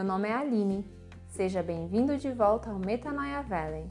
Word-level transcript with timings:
Meu 0.00 0.06
nome 0.06 0.30
é 0.30 0.32
Aline. 0.32 0.82
Seja 1.28 1.62
bem-vindo 1.62 2.16
de 2.16 2.32
volta 2.32 2.70
ao 2.70 2.78
Metanoia 2.78 3.42
Valley. 3.42 3.84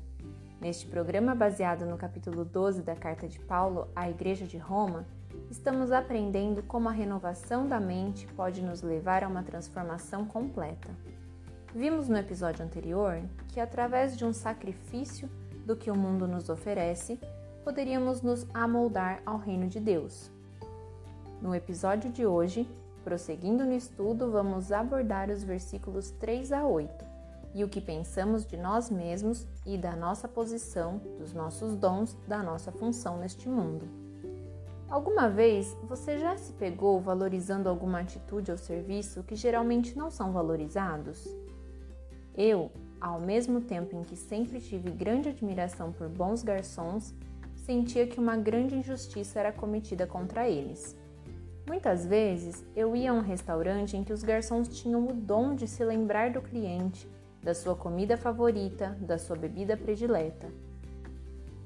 Neste 0.59 0.87
programa 0.87 1.35
baseado 1.35 1.85
no 1.85 1.99
capítulo 1.99 2.43
12 2.43 2.81
da 2.81 2.95
carta 2.95 3.27
de 3.27 3.39
Paulo 3.39 3.87
à 3.95 4.09
Igreja 4.09 4.47
de 4.47 4.57
Roma, 4.57 5.05
estamos 5.51 5.91
aprendendo 5.91 6.63
como 6.63 6.89
a 6.89 6.91
renovação 6.91 7.67
da 7.67 7.79
mente 7.79 8.25
pode 8.29 8.63
nos 8.63 8.81
levar 8.81 9.23
a 9.23 9.27
uma 9.27 9.43
transformação 9.43 10.25
completa. 10.25 10.89
Vimos 11.75 12.09
no 12.09 12.17
episódio 12.17 12.65
anterior 12.65 13.21
que, 13.49 13.59
através 13.59 14.17
de 14.17 14.25
um 14.25 14.33
sacrifício 14.33 15.29
do 15.63 15.75
que 15.75 15.91
o 15.91 15.95
mundo 15.95 16.27
nos 16.27 16.49
oferece, 16.49 17.19
poderíamos 17.63 18.23
nos 18.23 18.47
amoldar 18.51 19.21
ao 19.27 19.37
reino 19.37 19.67
de 19.67 19.79
Deus. 19.79 20.31
No 21.39 21.53
episódio 21.53 22.09
de 22.11 22.25
hoje, 22.25 22.67
Prosseguindo 23.09 23.65
no 23.65 23.73
estudo, 23.73 24.29
vamos 24.29 24.71
abordar 24.71 25.31
os 25.31 25.43
versículos 25.43 26.11
3 26.11 26.51
a 26.51 26.67
8 26.67 26.93
e 27.55 27.63
o 27.63 27.67
que 27.67 27.81
pensamos 27.81 28.45
de 28.45 28.55
nós 28.55 28.91
mesmos 28.91 29.47
e 29.65 29.79
da 29.79 29.95
nossa 29.95 30.27
posição, 30.27 31.01
dos 31.17 31.33
nossos 31.33 31.75
dons, 31.75 32.15
da 32.27 32.43
nossa 32.43 32.71
função 32.71 33.17
neste 33.17 33.49
mundo. 33.49 33.87
Alguma 34.87 35.27
vez 35.27 35.75
você 35.85 36.19
já 36.19 36.37
se 36.37 36.53
pegou 36.53 37.01
valorizando 37.01 37.67
alguma 37.67 38.01
atitude 38.01 38.51
ou 38.51 38.57
serviço 38.59 39.23
que 39.23 39.35
geralmente 39.35 39.97
não 39.97 40.11
são 40.11 40.31
valorizados? 40.31 41.27
Eu, 42.37 42.71
ao 43.01 43.19
mesmo 43.19 43.59
tempo 43.59 43.95
em 43.95 44.03
que 44.03 44.15
sempre 44.15 44.61
tive 44.61 44.91
grande 44.91 45.29
admiração 45.29 45.91
por 45.91 46.07
bons 46.07 46.43
garçons, 46.43 47.15
sentia 47.55 48.05
que 48.05 48.19
uma 48.19 48.37
grande 48.37 48.75
injustiça 48.75 49.39
era 49.39 49.51
cometida 49.51 50.05
contra 50.05 50.47
eles. 50.47 50.98
Muitas 51.69 52.03
vezes 52.03 52.65
eu 52.75 52.95
ia 52.95 53.11
a 53.11 53.13
um 53.13 53.21
restaurante 53.21 53.95
em 53.95 54.03
que 54.03 54.11
os 54.11 54.23
garçons 54.23 54.67
tinham 54.67 55.07
o 55.07 55.13
dom 55.13 55.53
de 55.53 55.67
se 55.67 55.85
lembrar 55.85 56.31
do 56.31 56.41
cliente, 56.41 57.07
da 57.43 57.53
sua 57.53 57.75
comida 57.75 58.17
favorita, 58.17 58.97
da 58.99 59.19
sua 59.19 59.35
bebida 59.35 59.77
predileta. 59.77 60.51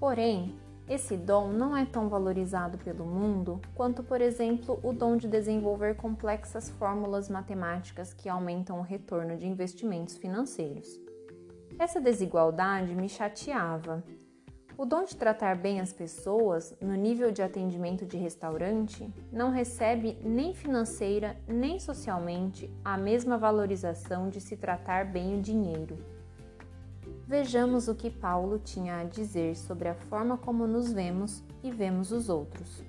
Porém, 0.01 0.59
esse 0.89 1.15
dom 1.15 1.53
não 1.53 1.75
é 1.75 1.85
tão 1.85 2.09
valorizado 2.09 2.77
pelo 2.79 3.05
mundo 3.05 3.61
quanto, 3.73 4.03
por 4.03 4.19
exemplo, 4.19 4.77
o 4.83 4.91
dom 4.91 5.15
de 5.15 5.25
desenvolver 5.25 5.95
complexas 5.95 6.69
fórmulas 6.71 7.29
matemáticas 7.29 8.13
que 8.13 8.27
aumentam 8.27 8.79
o 8.79 8.83
retorno 8.83 9.37
de 9.37 9.47
investimentos 9.47 10.17
financeiros. 10.17 10.99
Essa 11.79 12.01
desigualdade 12.01 12.93
me 12.93 13.07
chateava 13.07 14.03
o 14.77 14.85
dom 14.85 15.03
de 15.03 15.15
tratar 15.15 15.55
bem 15.55 15.79
as 15.79 15.93
pessoas 15.93 16.75
no 16.81 16.95
nível 16.95 17.31
de 17.31 17.41
atendimento 17.41 18.05
de 18.05 18.17
restaurante 18.17 19.07
não 19.31 19.51
recebe 19.51 20.17
nem 20.23 20.53
financeira 20.53 21.37
nem 21.47 21.79
socialmente 21.79 22.69
a 22.83 22.97
mesma 22.97 23.37
valorização 23.37 24.29
de 24.29 24.41
se 24.41 24.57
tratar 24.57 25.05
bem 25.05 25.37
o 25.37 25.41
dinheiro. 25.41 25.97
Vejamos 27.27 27.87
o 27.87 27.95
que 27.95 28.09
Paulo 28.09 28.59
tinha 28.59 28.97
a 28.97 29.03
dizer 29.03 29.55
sobre 29.55 29.89
a 29.89 29.95
forma 29.95 30.37
como 30.37 30.67
nos 30.67 30.91
vemos 30.91 31.43
e 31.63 31.71
vemos 31.71 32.11
os 32.11 32.27
outros. 32.27 32.83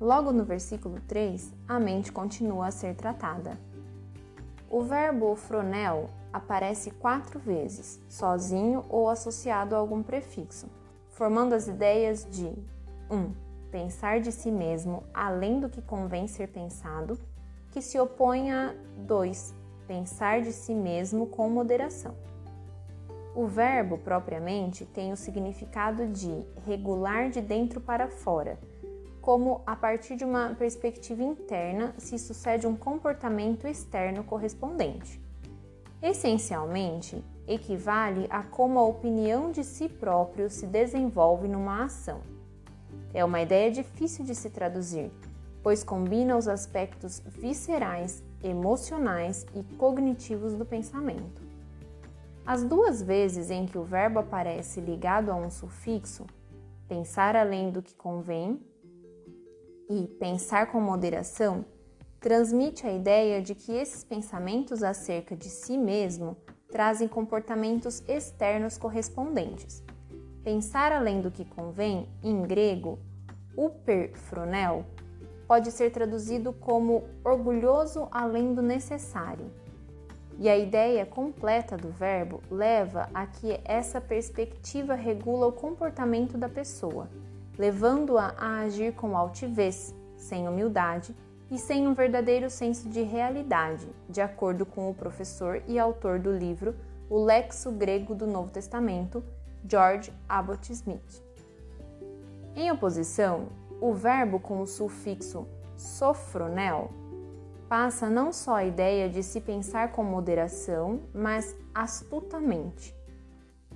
Logo 0.00 0.32
no 0.32 0.44
versículo 0.44 1.00
3, 1.06 1.52
a 1.66 1.80
mente 1.80 2.12
continua 2.12 2.66
a 2.66 2.70
ser 2.70 2.94
tratada. 2.94 3.58
O 4.70 4.82
verbo 4.82 5.34
fronel 5.34 6.10
aparece 6.38 6.90
quatro 6.90 7.38
vezes, 7.38 8.00
sozinho 8.08 8.84
ou 8.88 9.08
associado 9.08 9.74
a 9.74 9.78
algum 9.78 10.02
prefixo, 10.02 10.68
formando 11.10 11.54
as 11.54 11.68
ideias 11.68 12.26
de 12.30 12.46
1. 13.10 13.16
Um, 13.16 13.32
pensar 13.70 14.20
de 14.20 14.32
si 14.32 14.50
mesmo 14.50 15.04
além 15.12 15.60
do 15.60 15.68
que 15.68 15.82
convém 15.82 16.26
ser 16.26 16.48
pensado, 16.48 17.18
que 17.70 17.82
se 17.82 17.98
opõe 17.98 18.50
a 18.50 18.74
2. 19.06 19.54
Pensar 19.86 20.40
de 20.40 20.52
si 20.52 20.74
mesmo 20.74 21.26
com 21.26 21.48
moderação. 21.48 22.14
O 23.34 23.46
verbo 23.46 23.98
propriamente 23.98 24.84
tem 24.84 25.12
o 25.12 25.16
significado 25.16 26.06
de 26.08 26.44
regular 26.66 27.30
de 27.30 27.40
dentro 27.40 27.80
para 27.80 28.08
fora, 28.08 28.58
como 29.20 29.62
a 29.66 29.76
partir 29.76 30.16
de 30.16 30.24
uma 30.24 30.54
perspectiva 30.54 31.22
interna 31.22 31.94
se 31.98 32.18
sucede 32.18 32.66
um 32.66 32.74
comportamento 32.74 33.66
externo 33.66 34.24
correspondente. 34.24 35.27
Essencialmente, 36.00 37.24
equivale 37.46 38.26
a 38.30 38.42
como 38.42 38.78
a 38.78 38.84
opinião 38.84 39.50
de 39.50 39.64
si 39.64 39.88
próprio 39.88 40.48
se 40.48 40.64
desenvolve 40.66 41.48
numa 41.48 41.84
ação. 41.84 42.20
É 43.12 43.24
uma 43.24 43.40
ideia 43.40 43.70
difícil 43.70 44.24
de 44.24 44.34
se 44.34 44.48
traduzir, 44.48 45.10
pois 45.62 45.82
combina 45.82 46.36
os 46.36 46.46
aspectos 46.46 47.20
viscerais, 47.26 48.22
emocionais 48.44 49.44
e 49.54 49.62
cognitivos 49.76 50.54
do 50.54 50.64
pensamento. 50.64 51.42
As 52.46 52.62
duas 52.62 53.02
vezes 53.02 53.50
em 53.50 53.66
que 53.66 53.76
o 53.76 53.82
verbo 53.82 54.20
aparece 54.20 54.80
ligado 54.80 55.30
a 55.30 55.34
um 55.34 55.50
sufixo, 55.50 56.26
pensar 56.86 57.34
além 57.34 57.70
do 57.70 57.82
que 57.82 57.94
convém 57.94 58.60
e 59.90 60.06
pensar 60.06 60.70
com 60.70 60.80
moderação, 60.80 61.64
transmite 62.20 62.86
a 62.86 62.92
ideia 62.92 63.40
de 63.40 63.54
que 63.54 63.72
esses 63.72 64.02
pensamentos 64.02 64.82
acerca 64.82 65.36
de 65.36 65.48
si 65.48 65.76
mesmo 65.78 66.36
trazem 66.70 67.06
comportamentos 67.06 68.02
externos 68.08 68.76
correspondentes. 68.76 69.82
Pensar 70.42 70.92
além 70.92 71.20
do 71.20 71.30
que 71.30 71.44
convém, 71.44 72.08
em 72.22 72.42
grego, 72.42 72.98
uperfronel, 73.56 74.84
pode 75.46 75.70
ser 75.70 75.90
traduzido 75.90 76.52
como 76.52 77.04
orgulhoso 77.24 78.08
além 78.10 78.52
do 78.52 78.62
necessário. 78.62 79.46
E 80.38 80.48
a 80.48 80.56
ideia 80.56 81.04
completa 81.04 81.76
do 81.76 81.88
verbo 81.88 82.40
leva 82.50 83.08
a 83.12 83.26
que 83.26 83.58
essa 83.64 84.00
perspectiva 84.00 84.94
regula 84.94 85.46
o 85.46 85.52
comportamento 85.52 86.36
da 86.36 86.48
pessoa, 86.48 87.08
levando-a 87.56 88.34
a 88.36 88.60
agir 88.60 88.94
com 88.94 89.16
altivez, 89.16 89.94
sem 90.16 90.46
humildade 90.46 91.14
e 91.50 91.58
sem 91.58 91.86
um 91.86 91.94
verdadeiro 91.94 92.50
senso 92.50 92.88
de 92.88 93.02
realidade, 93.02 93.88
de 94.08 94.20
acordo 94.20 94.66
com 94.66 94.90
o 94.90 94.94
professor 94.94 95.62
e 95.66 95.78
autor 95.78 96.18
do 96.18 96.30
livro 96.30 96.74
O 97.08 97.18
Lexo 97.24 97.72
Grego 97.72 98.14
do 98.14 98.26
Novo 98.26 98.50
Testamento, 98.50 99.24
George 99.66 100.12
Abbott 100.28 100.70
Smith. 100.72 101.22
Em 102.54 102.70
oposição, 102.70 103.48
o 103.80 103.94
verbo 103.94 104.38
com 104.38 104.60
o 104.60 104.66
sufixo 104.66 105.46
sofronel 105.76 106.90
passa 107.68 108.10
não 108.10 108.32
só 108.32 108.56
a 108.56 108.64
ideia 108.64 109.08
de 109.08 109.22
se 109.22 109.40
pensar 109.40 109.92
com 109.92 110.02
moderação, 110.02 111.00
mas 111.14 111.56
astutamente. 111.74 112.94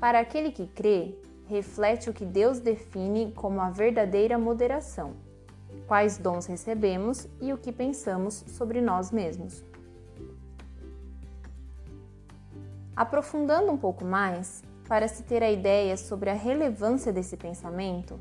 Para 0.01 0.21
aquele 0.21 0.51
que 0.51 0.67
crê, 0.67 1.15
reflete 1.47 2.11
o 2.11 2.13
que 2.13 2.25
Deus 2.25 2.59
define 2.59 3.33
como 3.33 3.61
a 3.61 3.71
verdadeira 3.71 4.39
moderação 4.39 5.32
quais 5.93 6.17
dons 6.17 6.47
recebemos 6.47 7.29
e 7.39 7.53
o 7.53 7.59
que 7.59 7.71
pensamos 7.71 8.43
sobre 8.47 8.81
nós 8.81 9.13
mesmos. 9.13 9.63
Aprofundando 12.97 13.71
um 13.71 13.77
pouco 13.77 14.03
mais, 14.03 14.63
para 14.89 15.07
se 15.07 15.23
ter 15.23 15.43
a 15.43 15.53
ideia 15.53 15.95
sobre 15.99 16.31
a 16.31 16.33
relevância 16.33 17.13
desse 17.13 17.37
pensamento, 17.37 18.19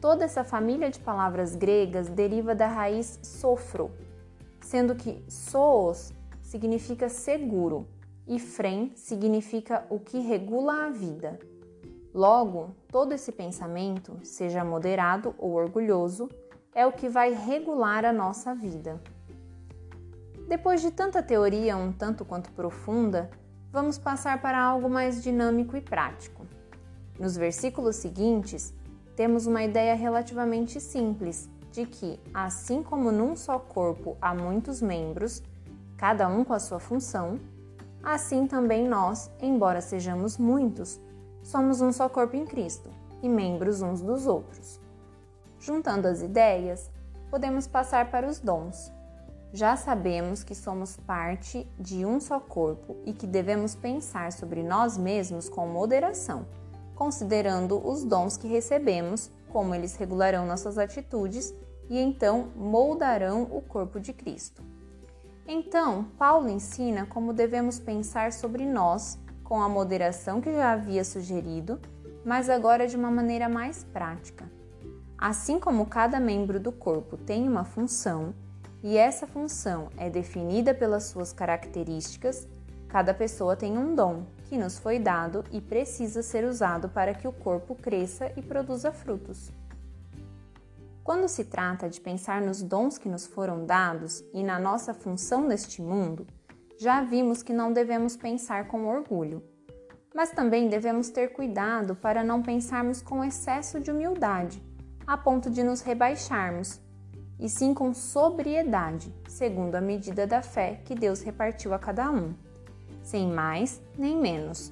toda 0.00 0.24
essa 0.24 0.44
família 0.44 0.92
de 0.92 1.00
palavras 1.00 1.56
gregas 1.56 2.08
deriva 2.08 2.54
da 2.54 2.68
raiz 2.68 3.18
sofro, 3.20 3.90
sendo 4.60 4.94
que 4.94 5.20
soos 5.28 6.12
significa 6.40 7.08
seguro 7.08 7.88
e 8.28 8.38
frem 8.38 8.92
significa 8.94 9.84
o 9.90 9.98
que 9.98 10.20
regula 10.20 10.86
a 10.86 10.90
vida. 10.90 11.36
Logo, 12.14 12.76
todo 12.92 13.12
esse 13.12 13.32
pensamento, 13.32 14.20
seja 14.22 14.64
moderado 14.64 15.34
ou 15.36 15.54
orgulhoso, 15.54 16.28
é 16.78 16.86
o 16.86 16.92
que 16.92 17.08
vai 17.08 17.34
regular 17.34 18.04
a 18.04 18.12
nossa 18.12 18.54
vida. 18.54 19.02
Depois 20.46 20.80
de 20.80 20.92
tanta 20.92 21.20
teoria 21.20 21.76
um 21.76 21.90
tanto 21.90 22.24
quanto 22.24 22.52
profunda, 22.52 23.28
vamos 23.72 23.98
passar 23.98 24.40
para 24.40 24.62
algo 24.62 24.88
mais 24.88 25.20
dinâmico 25.20 25.76
e 25.76 25.80
prático. 25.80 26.46
Nos 27.18 27.36
versículos 27.36 27.96
seguintes, 27.96 28.72
temos 29.16 29.44
uma 29.44 29.64
ideia 29.64 29.96
relativamente 29.96 30.80
simples 30.80 31.50
de 31.72 31.84
que, 31.84 32.20
assim 32.32 32.80
como 32.80 33.10
num 33.10 33.34
só 33.34 33.58
corpo 33.58 34.16
há 34.22 34.32
muitos 34.32 34.80
membros, 34.80 35.42
cada 35.96 36.28
um 36.28 36.44
com 36.44 36.52
a 36.52 36.60
sua 36.60 36.78
função, 36.78 37.40
assim 38.04 38.46
também 38.46 38.86
nós, 38.86 39.28
embora 39.42 39.80
sejamos 39.80 40.38
muitos, 40.38 41.00
somos 41.42 41.80
um 41.80 41.90
só 41.90 42.08
corpo 42.08 42.36
em 42.36 42.46
Cristo 42.46 42.88
e 43.20 43.28
membros 43.28 43.82
uns 43.82 44.00
dos 44.00 44.28
outros. 44.28 44.80
Juntando 45.60 46.06
as 46.06 46.22
ideias, 46.22 46.90
podemos 47.30 47.66
passar 47.66 48.10
para 48.10 48.28
os 48.28 48.38
dons. 48.38 48.92
Já 49.52 49.76
sabemos 49.76 50.44
que 50.44 50.54
somos 50.54 50.96
parte 50.96 51.66
de 51.78 52.04
um 52.04 52.20
só 52.20 52.38
corpo 52.38 52.96
e 53.04 53.12
que 53.12 53.26
devemos 53.26 53.74
pensar 53.74 54.30
sobre 54.32 54.62
nós 54.62 54.98
mesmos 54.98 55.48
com 55.48 55.66
moderação, 55.66 56.46
considerando 56.94 57.78
os 57.86 58.04
dons 58.04 58.36
que 58.36 58.46
recebemos, 58.46 59.30
como 59.50 59.74
eles 59.74 59.96
regularão 59.96 60.46
nossas 60.46 60.76
atitudes 60.76 61.54
e 61.88 61.98
então 61.98 62.52
moldarão 62.54 63.44
o 63.44 63.62
corpo 63.62 63.98
de 63.98 64.12
Cristo. 64.12 64.62
Então, 65.46 66.04
Paulo 66.18 66.50
ensina 66.50 67.06
como 67.06 67.32
devemos 67.32 67.78
pensar 67.78 68.34
sobre 68.34 68.66
nós, 68.66 69.18
com 69.42 69.62
a 69.62 69.68
moderação 69.68 70.42
que 70.42 70.52
já 70.52 70.72
havia 70.72 71.02
sugerido, 71.02 71.80
mas 72.22 72.50
agora 72.50 72.86
de 72.86 72.96
uma 72.96 73.10
maneira 73.10 73.48
mais 73.48 73.82
prática. 73.82 74.57
Assim 75.18 75.58
como 75.58 75.84
cada 75.86 76.20
membro 76.20 76.60
do 76.60 76.70
corpo 76.70 77.16
tem 77.16 77.48
uma 77.48 77.64
função, 77.64 78.32
e 78.84 78.96
essa 78.96 79.26
função 79.26 79.88
é 79.96 80.08
definida 80.08 80.72
pelas 80.72 81.06
suas 81.06 81.32
características, 81.32 82.46
cada 82.88 83.12
pessoa 83.12 83.56
tem 83.56 83.76
um 83.76 83.96
dom 83.96 84.22
que 84.44 84.56
nos 84.56 84.78
foi 84.78 85.00
dado 85.00 85.42
e 85.50 85.60
precisa 85.60 86.22
ser 86.22 86.44
usado 86.44 86.88
para 86.88 87.12
que 87.12 87.26
o 87.26 87.32
corpo 87.32 87.74
cresça 87.74 88.32
e 88.36 88.42
produza 88.42 88.92
frutos. 88.92 89.50
Quando 91.02 91.26
se 91.26 91.44
trata 91.44 91.88
de 91.88 92.00
pensar 92.00 92.40
nos 92.40 92.62
dons 92.62 92.96
que 92.96 93.08
nos 93.08 93.26
foram 93.26 93.66
dados 93.66 94.22
e 94.32 94.44
na 94.44 94.60
nossa 94.60 94.94
função 94.94 95.48
neste 95.48 95.82
mundo, 95.82 96.28
já 96.78 97.02
vimos 97.02 97.42
que 97.42 97.52
não 97.52 97.72
devemos 97.72 98.16
pensar 98.16 98.68
com 98.68 98.86
orgulho, 98.86 99.42
mas 100.14 100.30
também 100.30 100.68
devemos 100.68 101.10
ter 101.10 101.32
cuidado 101.32 101.96
para 101.96 102.22
não 102.22 102.40
pensarmos 102.40 103.02
com 103.02 103.24
excesso 103.24 103.80
de 103.80 103.90
humildade, 103.90 104.62
a 105.08 105.16
ponto 105.16 105.48
de 105.48 105.64
nos 105.64 105.80
rebaixarmos, 105.80 106.78
e 107.40 107.48
sim 107.48 107.72
com 107.72 107.94
sobriedade, 107.94 109.10
segundo 109.26 109.74
a 109.74 109.80
medida 109.80 110.26
da 110.26 110.42
fé 110.42 110.82
que 110.84 110.94
Deus 110.94 111.22
repartiu 111.22 111.72
a 111.72 111.78
cada 111.78 112.10
um, 112.10 112.34
sem 113.02 113.26
mais 113.26 113.80
nem 113.96 114.18
menos. 114.18 114.70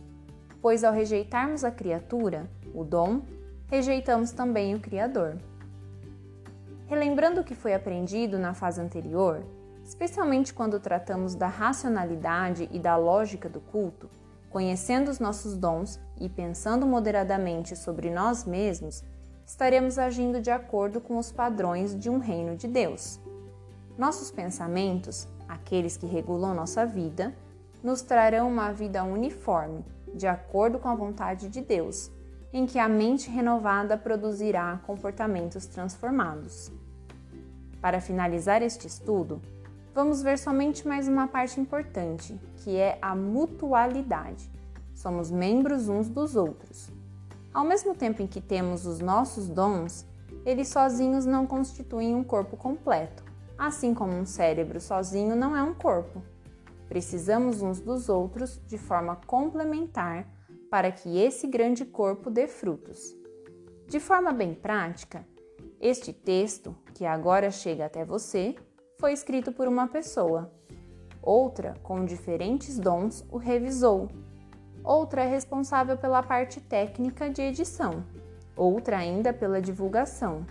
Pois 0.61 0.85
ao 0.85 0.93
rejeitarmos 0.93 1.65
a 1.65 1.71
criatura, 1.71 2.51
o 2.75 2.85
dom, 2.85 3.23
rejeitamos 3.67 4.31
também 4.31 4.75
o 4.75 4.81
Criador. 4.81 5.39
Relembrando 6.87 7.41
o 7.41 7.45
que 7.45 7.55
foi 7.55 7.73
aprendido 7.73 8.39
na 8.39 8.53
fase 8.53 8.79
anterior, 8.79 9.43
especialmente 9.83 10.53
quando 10.53 10.79
tratamos 10.79 11.35
da 11.35 11.47
racionalidade 11.47 12.69
e 12.71 12.79
da 12.79 12.95
lógica 12.95 13.49
do 13.49 13.61
culto, 13.61 14.11
conhecendo 14.51 15.11
os 15.11 15.19
nossos 15.19 15.57
dons 15.57 15.99
e 16.21 16.29
pensando 16.29 16.85
moderadamente 16.85 17.75
sobre 17.75 18.11
nós 18.11 18.45
mesmos, 18.45 19.03
estaremos 19.47 19.97
agindo 19.97 20.41
de 20.41 20.51
acordo 20.51 21.01
com 21.01 21.17
os 21.17 21.31
padrões 21.31 21.97
de 21.99 22.11
um 22.11 22.19
reino 22.19 22.57
de 22.57 22.67
Deus. 22.67 23.21
Nossos 23.97 24.31
pensamentos, 24.31 25.29
aqueles 25.49 25.97
que 25.97 26.05
regulam 26.05 26.53
nossa 26.53 26.85
vida, 26.85 27.33
nos 27.83 28.03
trarão 28.03 28.49
uma 28.49 28.73
vida 28.73 29.05
uniforme, 29.05 29.85
de 30.13 30.27
acordo 30.27 30.81
com 30.81 30.89
a 30.89 30.95
vontade 30.95 31.49
de 31.49 31.61
Deus, 31.61 32.11
em 32.53 32.67
que 32.67 32.79
a 32.79 32.89
mente 32.89 33.31
renovada 33.31 33.97
produzirá 33.97 34.81
comportamentos 34.85 35.67
transformados. 35.67 36.73
Para 37.81 38.01
finalizar 38.01 38.63
este 38.63 38.89
estudo, 38.89 39.41
vamos 39.95 40.23
ver 40.23 40.39
somente 40.39 40.89
mais 40.89 41.07
uma 41.07 41.29
parte 41.29 41.61
importante, 41.61 42.39
que 42.57 42.77
é 42.77 42.99
a 43.01 43.15
mutualidade. 43.15 44.51
Somos 44.93 45.31
membros 45.31 45.89
uns 45.89 46.09
dos 46.09 46.35
outros. 46.35 46.96
Ao 47.57 47.65
mesmo 47.65 47.95
tempo 47.95 48.21
em 48.21 48.27
que 48.27 48.39
temos 48.39 48.85
os 48.85 49.01
nossos 49.01 49.49
dons, 49.49 50.05
eles 50.45 50.69
sozinhos 50.69 51.25
não 51.25 51.47
constituem 51.47 52.15
um 52.15 52.23
corpo 52.23 52.55
completo, 52.55 53.25
assim 53.57 53.95
como 53.95 54.13
um 54.13 54.27
cérebro 54.27 54.79
sozinho 54.79 55.35
não 55.35 55.57
é 55.57 55.63
um 55.63 55.73
corpo. 55.73 56.23
Precisamos 56.87 57.63
uns 57.63 57.81
dos 57.81 58.11
outros 58.11 58.61
de 58.67 58.77
forma 58.77 59.17
complementar 59.27 60.29
para 60.71 60.93
que 60.93 61.19
esse 61.19 61.47
grande 61.47 61.87
corpo 61.87 62.31
dê 62.31 62.47
frutos. 62.47 63.17
De 63.89 63.99
forma 64.01 64.35
bem 64.35 64.53
prática, 64.53 65.27
este 65.81 66.13
texto, 66.13 66.77
que 66.93 67.07
agora 67.07 67.51
chega 67.51 67.87
até 67.87 68.05
você, 68.05 68.55
foi 69.01 69.15
escrito 69.15 69.51
por 69.51 69.67
uma 69.67 69.89
pessoa. 69.89 70.53
Outra, 71.23 71.73
com 71.83 72.05
diferentes 72.05 72.79
dons, 72.79 73.25
o 73.31 73.39
revisou. 73.39 74.09
Outra 74.87 75.25
é 75.25 75.29
responsável 75.29 75.99
pela 75.99 76.23
parte 76.23 76.61
técnica 76.61 77.29
de 77.29 77.43
edição. 77.43 78.03
Outra 78.57 78.97
ainda 78.97 79.35
pela 79.35 79.61
divulgação. 79.61 80.47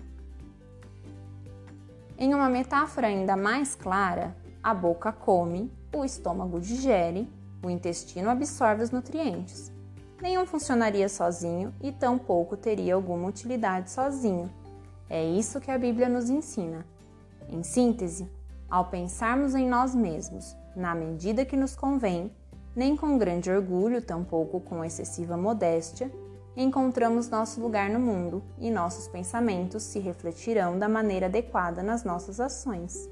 Em 2.18 2.36
uma 2.36 2.50
metáfora 2.50 3.08
ainda 3.08 3.36
mais 3.36 3.74
clara, 3.74 4.36
a 4.62 4.76
boca 4.76 5.12
come, 5.12 5.72
o 5.92 6.06
estômago 6.06 6.60
digere, 6.60 7.28
o 7.64 7.70
intestino 7.70 8.30
absorve 8.30 8.84
os 8.84 8.92
nutrientes 8.92 9.74
nenhum 10.26 10.46
funcionaria 10.48 11.08
sozinho 11.08 11.72
e 11.80 11.92
tampouco 11.92 12.58
teria 12.58 12.96
alguma 12.96 13.28
utilidade 13.28 13.92
sozinho. 13.92 14.52
É 15.08 15.24
isso 15.24 15.60
que 15.60 15.70
a 15.70 15.78
Bíblia 15.78 16.10
nos 16.10 16.31
ensina. 16.31 16.84
Em 17.48 17.62
síntese, 17.62 18.28
ao 18.68 18.86
pensarmos 18.86 19.54
em 19.54 19.70
nós 19.70 19.94
mesmos, 19.94 20.56
na 20.76 20.96
medida 20.96 21.46
que 21.46 21.56
nos 21.56 21.76
convém, 21.76 22.31
nem 22.75 22.95
com 22.95 23.18
grande 23.18 23.50
orgulho, 23.50 24.01
tampouco 24.01 24.60
com 24.60 24.83
excessiva 24.83 25.38
modéstia, 25.38 26.12
encontramos 26.57 27.30
nosso 27.30 27.62
lugar 27.62 27.89
no 27.89 28.00
mundo 28.00 28.44
e 28.57 28.69
nossos 28.69 29.07
pensamentos 29.07 29.83
se 29.83 30.00
refletirão 30.00 30.77
da 30.77 30.89
maneira 30.89 31.27
adequada 31.27 31.81
nas 31.81 32.04
nossas 32.04 32.39
ações. 32.39 33.10